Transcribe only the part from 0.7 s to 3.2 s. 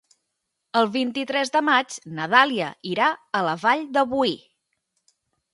El vint-i-tres de maig na Dàlia irà